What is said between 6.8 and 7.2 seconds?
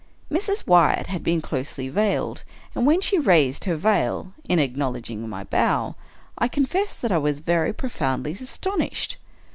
that I